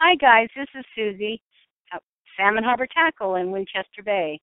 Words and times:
Hi, 0.00 0.16
guys. 0.16 0.48
This 0.56 0.66
is 0.74 0.84
Susie, 0.94 1.40
Salmon 2.36 2.64
Harbor 2.64 2.86
Tackle 2.92 3.36
in 3.36 3.52
Winchester 3.52 4.02
Bay. 4.04 4.40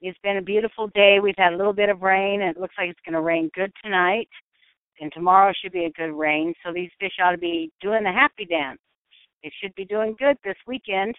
It's 0.00 0.18
been 0.22 0.38
a 0.38 0.42
beautiful 0.42 0.86
day. 0.94 1.18
We've 1.20 1.34
had 1.36 1.52
a 1.52 1.56
little 1.56 1.72
bit 1.72 1.88
of 1.88 2.02
rain, 2.02 2.40
and 2.40 2.56
it 2.56 2.60
looks 2.60 2.76
like 2.78 2.88
it's 2.88 3.00
going 3.04 3.14
to 3.14 3.20
rain 3.20 3.50
good 3.54 3.72
tonight. 3.82 4.28
And 5.00 5.12
tomorrow 5.12 5.52
should 5.52 5.72
be 5.72 5.86
a 5.86 5.92
good 5.92 6.12
rain, 6.12 6.54
so 6.64 6.72
these 6.72 6.90
fish 7.00 7.12
ought 7.22 7.32
to 7.32 7.38
be 7.38 7.70
doing 7.82 8.04
the 8.04 8.12
happy 8.12 8.44
dance. 8.44 8.78
They 9.42 9.52
should 9.60 9.74
be 9.74 9.84
doing 9.84 10.14
good 10.18 10.36
this 10.44 10.56
weekend. 10.66 11.14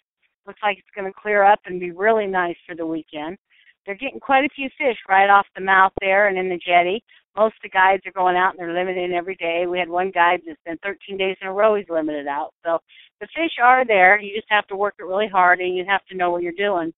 Looks 0.48 0.62
like 0.64 0.78
it's 0.78 0.96
going 0.96 1.12
to 1.12 1.22
clear 1.22 1.44
up 1.44 1.60
and 1.66 1.80
be 1.80 1.92
really 1.92 2.28
nice 2.28 2.58
for 2.66 2.76
the 2.76 2.86
weekend. 2.86 3.38
They're 3.86 3.96
getting 3.96 4.20
quite 4.20 4.46
a 4.46 4.50
few 4.56 4.70
fish 4.78 4.98
right 5.10 5.30
off 5.30 5.46
the 5.56 5.62
mouth 5.62 5.92
there 6.00 6.30
and 6.30 6.38
in 6.38 6.50
the 6.50 6.60
jetty. 6.66 7.04
Most 7.36 7.56
of 7.56 7.62
the 7.64 7.70
guides 7.70 8.04
are 8.06 8.12
going 8.12 8.36
out 8.36 8.52
and 8.52 8.60
they're 8.60 8.74
limited 8.74 9.12
every 9.12 9.36
day. 9.36 9.66
We 9.68 9.80
had 9.80 9.90
one 9.90 10.12
guide 10.12 10.42
that's 10.46 10.60
been 10.66 10.78
13 10.84 11.18
days 11.18 11.38
in 11.42 11.48
a 11.48 11.54
row 11.54 11.76
he's 11.76 11.86
limited 11.90 12.28
out. 12.28 12.52
So 12.66 12.80
the 13.20 13.28
fish 13.28 13.54
are 13.64 13.86
there. 13.86 14.20
You 14.20 14.36
just 14.36 14.50
have 14.50 14.68
to 14.68 14.76
work 14.76 14.96
it 15.00 15.06
really 15.06 15.28
hard 15.28 15.60
and 15.60 15.76
you 15.76 15.86
have 15.88 16.06
to 16.08 16.18
know 16.18 16.32
what 16.32 16.44
you're 16.44 16.52
doing. 16.54 16.94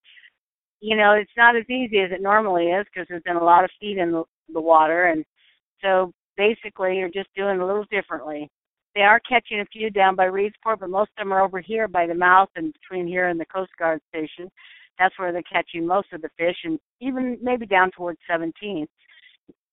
You 0.81 0.97
know, 0.97 1.13
it's 1.13 1.31
not 1.37 1.55
as 1.55 1.69
easy 1.69 1.99
as 1.99 2.11
it 2.11 2.21
normally 2.21 2.65
is 2.65 2.85
because 2.91 3.07
there's 3.07 3.23
been 3.23 3.35
a 3.35 3.43
lot 3.43 3.63
of 3.63 3.69
feed 3.79 3.97
in 3.97 4.11
the, 4.11 4.23
water 4.59 5.05
and 5.05 5.25
so 5.81 6.11
basically 6.37 6.97
you're 6.97 7.09
just 7.09 7.29
doing 7.35 7.59
a 7.59 7.65
little 7.65 7.85
differently. 7.89 8.49
They 8.95 9.01
are 9.01 9.19
catching 9.27 9.61
a 9.61 9.65
few 9.65 9.89
down 9.89 10.15
by 10.15 10.25
Reedsport, 10.25 10.79
but 10.79 10.89
most 10.89 11.09
of 11.17 11.23
them 11.23 11.33
are 11.33 11.41
over 11.41 11.59
here 11.59 11.87
by 11.87 12.05
the 12.05 12.13
mouth 12.13 12.49
and 12.55 12.73
between 12.73 13.07
here 13.07 13.29
and 13.29 13.39
the 13.39 13.45
Coast 13.45 13.71
Guard 13.79 13.99
station. 14.09 14.51
That's 14.99 15.17
where 15.17 15.31
they're 15.31 15.41
catching 15.51 15.87
most 15.87 16.13
of 16.13 16.21
the 16.21 16.29
fish, 16.37 16.57
and 16.63 16.79
even 17.01 17.39
maybe 17.41 17.65
down 17.65 17.89
towards 17.91 18.19
17. 18.29 18.87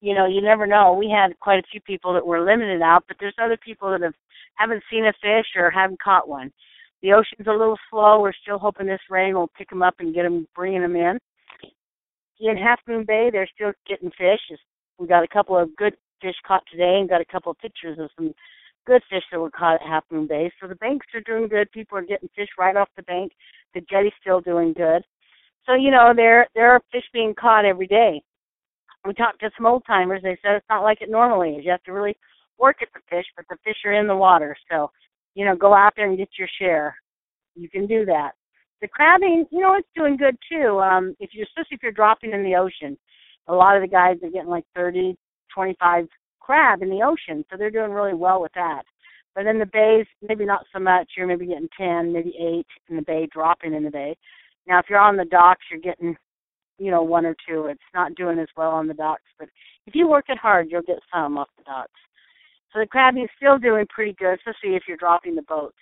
You 0.00 0.14
know, 0.14 0.26
you 0.26 0.40
never 0.40 0.66
know. 0.66 0.94
We 0.94 1.10
had 1.10 1.38
quite 1.40 1.58
a 1.58 1.68
few 1.70 1.80
people 1.80 2.14
that 2.14 2.26
were 2.26 2.44
limited 2.44 2.80
out, 2.80 3.04
but 3.06 3.18
there's 3.20 3.34
other 3.42 3.58
people 3.58 3.90
that 3.90 4.00
have 4.02 4.14
haven't 4.56 4.82
seen 4.90 5.06
a 5.06 5.12
fish 5.20 5.46
or 5.56 5.70
haven't 5.70 6.02
caught 6.02 6.28
one. 6.28 6.52
The 7.02 7.12
ocean's 7.12 7.46
a 7.46 7.52
little 7.52 7.78
slow. 7.90 8.20
We're 8.20 8.32
still 8.42 8.58
hoping 8.58 8.86
this 8.86 9.00
rain 9.08 9.34
will 9.34 9.50
pick 9.56 9.70
them 9.70 9.82
up 9.82 9.94
and 9.98 10.14
get 10.14 10.22
them, 10.24 10.46
bringing 10.54 10.82
them 10.82 10.96
in. 10.96 11.18
In 12.40 12.56
Half 12.56 12.80
Moon 12.88 13.04
Bay, 13.06 13.28
they're 13.30 13.48
still 13.54 13.72
getting 13.86 14.10
fish. 14.10 14.40
We 14.98 15.06
got 15.06 15.24
a 15.24 15.28
couple 15.28 15.58
of 15.58 15.74
good 15.76 15.94
fish 16.20 16.34
caught 16.46 16.62
today, 16.70 16.98
and 16.98 17.08
got 17.08 17.20
a 17.20 17.32
couple 17.32 17.52
of 17.52 17.58
pictures 17.58 17.98
of 17.98 18.10
some 18.16 18.34
good 18.86 19.02
fish 19.10 19.22
that 19.30 19.40
were 19.40 19.50
caught 19.50 19.80
at 19.80 19.86
Half 19.86 20.04
Moon 20.10 20.26
Bay. 20.26 20.50
So 20.60 20.66
the 20.66 20.74
banks 20.76 21.06
are 21.14 21.20
doing 21.20 21.48
good. 21.48 21.70
People 21.72 21.98
are 21.98 22.02
getting 22.02 22.28
fish 22.34 22.48
right 22.58 22.76
off 22.76 22.88
the 22.96 23.02
bank. 23.02 23.32
The 23.74 23.82
jetty's 23.82 24.12
still 24.20 24.40
doing 24.40 24.72
good. 24.72 25.02
So 25.66 25.74
you 25.74 25.90
know 25.90 26.12
there 26.14 26.46
there 26.54 26.72
are 26.72 26.80
fish 26.90 27.04
being 27.12 27.34
caught 27.34 27.64
every 27.64 27.86
day. 27.86 28.22
We 29.06 29.14
talked 29.14 29.40
to 29.40 29.50
some 29.56 29.66
old 29.66 29.84
timers. 29.86 30.22
They 30.22 30.38
said 30.42 30.56
it's 30.56 30.66
not 30.68 30.82
like 30.82 31.00
it 31.00 31.10
normally 31.10 31.56
is. 31.56 31.64
You 31.64 31.70
have 31.70 31.82
to 31.84 31.92
really 31.92 32.16
work 32.58 32.76
at 32.82 32.88
the 32.92 33.00
fish, 33.08 33.26
but 33.36 33.46
the 33.48 33.56
fish 33.64 33.76
are 33.84 33.94
in 33.94 34.06
the 34.06 34.16
water. 34.16 34.56
So 34.70 34.90
you 35.34 35.44
know 35.44 35.56
go 35.56 35.74
out 35.74 35.92
there 35.96 36.08
and 36.08 36.18
get 36.18 36.28
your 36.38 36.48
share. 36.60 36.96
You 37.54 37.68
can 37.68 37.86
do 37.86 38.04
that. 38.06 38.32
The 38.80 38.88
crabbing, 38.88 39.46
you 39.50 39.60
know, 39.60 39.74
it's 39.74 39.88
doing 39.94 40.16
good 40.16 40.36
too. 40.50 40.80
Um, 40.80 41.14
if 41.20 41.30
you're 41.32 41.44
especially 41.44 41.76
if 41.76 41.82
you're 41.82 41.92
dropping 41.92 42.32
in 42.32 42.42
the 42.42 42.56
ocean, 42.56 42.96
a 43.48 43.54
lot 43.54 43.76
of 43.76 43.82
the 43.82 43.88
guys 43.88 44.16
are 44.22 44.30
getting 44.30 44.48
like 44.48 44.64
30, 44.74 45.16
25 45.54 46.06
crab 46.38 46.82
in 46.82 46.88
the 46.88 47.02
ocean, 47.02 47.44
so 47.50 47.56
they're 47.56 47.70
doing 47.70 47.90
really 47.90 48.14
well 48.14 48.40
with 48.40 48.52
that. 48.54 48.82
But 49.34 49.46
in 49.46 49.58
the 49.58 49.66
bays, 49.66 50.06
maybe 50.26 50.44
not 50.44 50.66
so 50.72 50.80
much. 50.80 51.12
You're 51.16 51.26
maybe 51.26 51.46
getting 51.46 51.68
10, 51.78 52.12
maybe 52.12 52.34
8 52.38 52.66
in 52.88 52.96
the 52.96 53.02
bay, 53.02 53.28
dropping 53.32 53.74
in 53.74 53.84
the 53.84 53.90
bay. 53.90 54.16
Now, 54.66 54.78
if 54.78 54.86
you're 54.88 54.98
on 54.98 55.16
the 55.16 55.24
docks, 55.24 55.64
you're 55.70 55.80
getting, 55.80 56.16
you 56.80 56.90
know, 56.90 57.02
one 57.02 57.26
or 57.26 57.36
two. 57.46 57.66
It's 57.66 57.80
not 57.94 58.14
doing 58.14 58.38
as 58.38 58.48
well 58.56 58.70
on 58.70 58.88
the 58.88 58.94
docks, 58.94 59.22
but 59.38 59.48
if 59.86 59.94
you 59.94 60.08
work 60.08 60.24
it 60.28 60.38
hard, 60.38 60.68
you'll 60.70 60.82
get 60.82 60.98
some 61.12 61.36
off 61.36 61.48
the 61.58 61.64
docks. 61.64 61.92
So 62.72 62.80
the 62.80 62.86
crabbing 62.86 63.24
is 63.24 63.30
still 63.36 63.58
doing 63.58 63.84
pretty 63.94 64.14
good, 64.18 64.38
especially 64.38 64.76
if 64.76 64.84
you're 64.88 64.96
dropping 64.96 65.34
the 65.34 65.42
boats. 65.42 65.76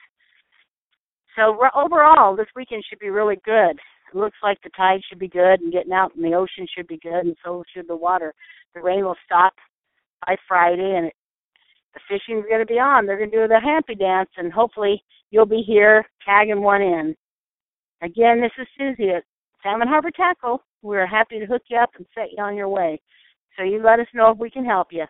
So 1.36 1.56
overall, 1.76 2.34
this 2.34 2.48
weekend 2.56 2.84
should 2.88 2.98
be 2.98 3.10
really 3.10 3.38
good. 3.44 3.78
It 4.12 4.16
looks 4.16 4.38
like 4.42 4.58
the 4.62 4.70
tide 4.76 5.00
should 5.08 5.20
be 5.20 5.28
good, 5.28 5.60
and 5.60 5.72
getting 5.72 5.92
out 5.92 6.16
in 6.16 6.22
the 6.22 6.34
ocean 6.34 6.66
should 6.74 6.88
be 6.88 6.98
good, 6.98 7.26
and 7.26 7.36
so 7.44 7.62
should 7.72 7.86
the 7.86 7.96
water. 7.96 8.34
The 8.74 8.80
rain 8.80 9.04
will 9.04 9.16
stop 9.24 9.52
by 10.26 10.36
Friday, 10.48 10.96
and 10.96 11.06
it, 11.06 11.12
the 11.94 12.00
fishing's 12.08 12.46
going 12.48 12.60
to 12.60 12.66
be 12.66 12.80
on. 12.80 13.06
They're 13.06 13.18
going 13.18 13.30
to 13.30 13.36
do 13.36 13.48
the 13.48 13.60
happy 13.60 13.94
dance, 13.94 14.30
and 14.36 14.52
hopefully 14.52 15.02
you'll 15.30 15.46
be 15.46 15.62
here 15.64 16.04
tagging 16.24 16.62
one 16.62 16.82
in. 16.82 17.14
Again, 18.02 18.40
this 18.40 18.52
is 18.58 18.66
Susie 18.76 19.10
at 19.10 19.24
Salmon 19.62 19.88
Harbor 19.88 20.10
Tackle. 20.10 20.62
We're 20.82 21.06
happy 21.06 21.38
to 21.38 21.46
hook 21.46 21.62
you 21.68 21.78
up 21.78 21.90
and 21.96 22.06
set 22.14 22.32
you 22.36 22.42
on 22.42 22.56
your 22.56 22.68
way. 22.68 23.00
So 23.56 23.64
you 23.64 23.82
let 23.82 24.00
us 24.00 24.06
know 24.14 24.30
if 24.30 24.38
we 24.38 24.50
can 24.50 24.64
help 24.64 24.88
you. 24.90 25.04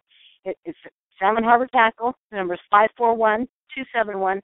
It, 0.44 0.56
it's 0.64 0.78
Salmon 1.18 1.44
Harbor 1.44 1.68
Tackle. 1.72 2.14
The 2.30 2.36
number 2.38 2.54
is 2.54 2.60
five 2.70 2.90
four 2.96 3.14
one 3.14 3.46
two 3.74 3.82
seven 3.94 4.18
one 4.20 4.40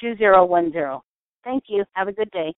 two 0.00 0.16
zero 0.16 0.44
one 0.44 0.72
zero. 0.72 1.02
Thank 1.44 1.64
you. 1.68 1.84
Have 1.92 2.08
a 2.08 2.12
good 2.12 2.30
day. 2.30 2.52